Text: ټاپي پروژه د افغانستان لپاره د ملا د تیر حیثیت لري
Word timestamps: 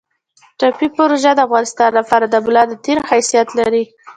ټاپي 0.59 0.87
پروژه 0.97 1.31
د 1.35 1.39
افغانستان 1.47 1.91
لپاره 1.99 2.25
د 2.27 2.35
ملا 2.45 2.63
د 2.67 2.71
تیر 2.85 2.99
حیثیت 3.09 3.47
لري 3.59 3.83